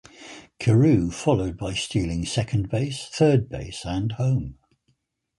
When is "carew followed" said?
0.57-1.57